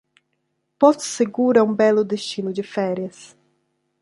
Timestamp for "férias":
2.63-3.37